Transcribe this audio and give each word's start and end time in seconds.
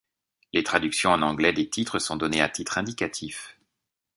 Les 0.51 0.63
traductions 0.63 1.11
en 1.11 1.21
anglais 1.21 1.53
des 1.53 1.69
titres 1.69 1.99
sont 1.99 2.15
données 2.15 2.41
à 2.41 2.49
titre 2.49 2.79
indicatif. 2.79 3.55